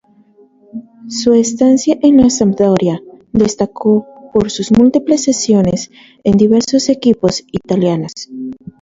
Su 1.09 1.33
estancia 1.35 1.95
en 2.01 2.17
la 2.17 2.31
Sampdoria 2.31 3.03
destacó 3.33 4.07
por 4.33 4.49
sus 4.49 4.71
múltiples 4.71 5.25
cesiones 5.25 5.91
en 6.23 6.37
diversos 6.37 6.89
equipos 6.89 7.43
italianos. 7.51 8.11